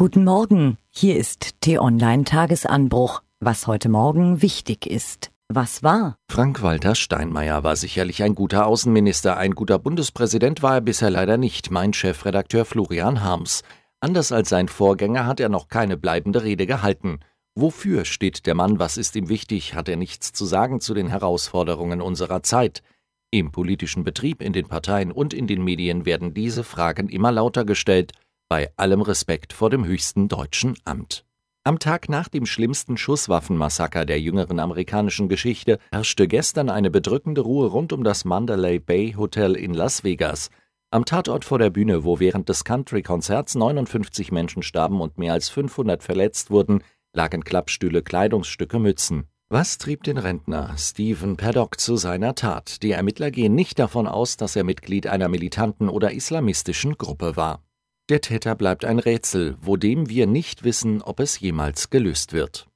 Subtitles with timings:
[0.00, 3.20] Guten Morgen, hier ist T-Online Tagesanbruch.
[3.40, 5.32] Was heute Morgen wichtig ist.
[5.48, 6.14] Was war?
[6.30, 11.72] Frank-Walter Steinmeier war sicherlich ein guter Außenminister, ein guter Bundespräsident war er bisher leider nicht,
[11.72, 13.64] mein Chefredakteur Florian Harms.
[13.98, 17.18] Anders als sein Vorgänger hat er noch keine bleibende Rede gehalten.
[17.56, 21.08] Wofür steht der Mann, was ist ihm wichtig, hat er nichts zu sagen zu den
[21.08, 22.84] Herausforderungen unserer Zeit.
[23.32, 27.64] Im politischen Betrieb, in den Parteien und in den Medien werden diese Fragen immer lauter
[27.64, 28.12] gestellt,
[28.48, 31.24] bei allem Respekt vor dem höchsten deutschen Amt.
[31.64, 37.68] Am Tag nach dem schlimmsten Schusswaffenmassaker der jüngeren amerikanischen Geschichte herrschte gestern eine bedrückende Ruhe
[37.68, 40.48] rund um das Mandalay Bay Hotel in Las Vegas.
[40.90, 45.50] Am Tatort vor der Bühne, wo während des Country-Konzerts 59 Menschen starben und mehr als
[45.50, 49.26] 500 verletzt wurden, lagen Klappstühle, Kleidungsstücke, Mützen.
[49.50, 52.82] Was trieb den Rentner Stephen Paddock zu seiner Tat?
[52.82, 57.62] Die Ermittler gehen nicht davon aus, dass er Mitglied einer militanten oder islamistischen Gruppe war.
[58.08, 62.66] Der Täter bleibt ein Rätsel, wo dem wir nicht wissen, ob es jemals gelöst wird.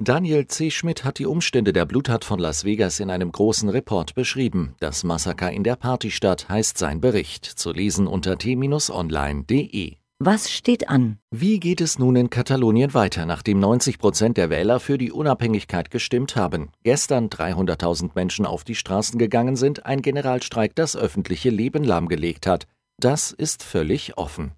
[0.00, 0.70] Daniel C.
[0.70, 4.76] Schmidt hat die Umstände der Bluttat von Las Vegas in einem großen Report beschrieben.
[4.80, 9.96] Das Massaker in der Partystadt heißt sein Bericht, zu lesen unter t-online.de.
[10.20, 11.18] Was steht an?
[11.30, 15.90] Wie geht es nun in Katalonien weiter, nachdem 90 Prozent der Wähler für die Unabhängigkeit
[15.90, 16.70] gestimmt haben?
[16.82, 22.66] Gestern 300.000 Menschen auf die Straßen gegangen sind, ein Generalstreik das öffentliche Leben lahmgelegt hat.
[22.98, 24.52] Das ist völlig offen.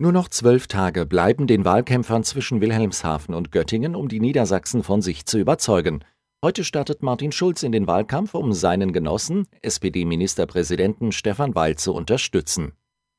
[0.00, 5.02] Nur noch zwölf Tage bleiben den Wahlkämpfern zwischen Wilhelmshaven und Göttingen, um die Niedersachsen von
[5.02, 6.04] sich zu überzeugen.
[6.40, 12.74] Heute startet Martin Schulz in den Wahlkampf, um seinen Genossen, SPD-Ministerpräsidenten Stefan Weil, zu unterstützen.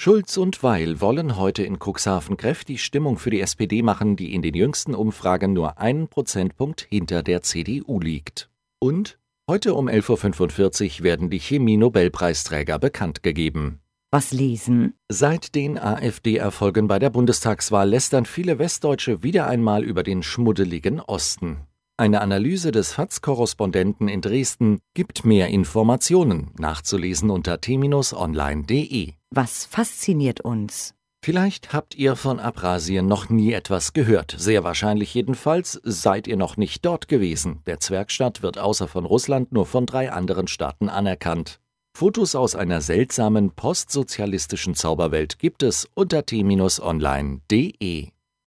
[0.00, 4.40] Schulz und Weil wollen heute in Cuxhaven kräftig Stimmung für die SPD machen, die in
[4.40, 8.48] den jüngsten Umfragen nur einen Prozentpunkt hinter der CDU liegt.
[8.78, 13.81] Und heute um 11.45 Uhr werden die Chemie-Nobelpreisträger bekannt gegeben.
[14.14, 14.92] Was lesen?
[15.08, 21.66] Seit den AfD-Erfolgen bei der Bundestagswahl lästern viele Westdeutsche wieder einmal über den schmuddeligen Osten.
[21.96, 29.12] Eine Analyse des FAZ-Korrespondenten in Dresden gibt mehr Informationen, nachzulesen unter t-online.de.
[29.30, 30.92] Was fasziniert uns?
[31.24, 34.34] Vielleicht habt ihr von Abrasien noch nie etwas gehört.
[34.36, 37.62] Sehr wahrscheinlich jedenfalls seid ihr noch nicht dort gewesen.
[37.64, 41.61] Der Zwergstaat wird außer von Russland nur von drei anderen Staaten anerkannt.
[41.94, 48.08] Fotos aus einer seltsamen postsozialistischen Zauberwelt gibt es unter t-online.de.